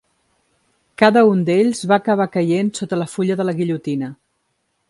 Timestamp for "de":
3.43-3.49